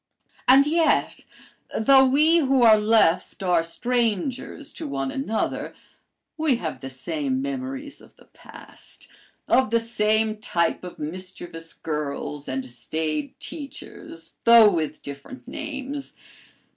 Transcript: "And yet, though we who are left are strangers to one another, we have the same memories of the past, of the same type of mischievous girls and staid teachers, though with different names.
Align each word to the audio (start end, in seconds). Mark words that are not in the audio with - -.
"And 0.47 0.65
yet, 0.65 1.25
though 1.79 2.03
we 2.07 2.39
who 2.39 2.63
are 2.63 2.79
left 2.79 3.43
are 3.43 3.61
strangers 3.61 4.71
to 4.71 4.87
one 4.87 5.11
another, 5.11 5.75
we 6.37 6.55
have 6.55 6.81
the 6.81 6.89
same 6.89 7.39
memories 7.39 8.01
of 8.01 8.15
the 8.15 8.25
past, 8.25 9.07
of 9.47 9.69
the 9.69 9.79
same 9.79 10.37
type 10.37 10.83
of 10.83 10.97
mischievous 10.97 11.71
girls 11.73 12.47
and 12.47 12.67
staid 12.67 13.39
teachers, 13.39 14.31
though 14.43 14.71
with 14.71 15.03
different 15.03 15.47
names. 15.47 16.13